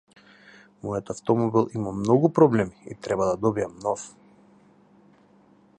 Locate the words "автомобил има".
1.13-1.93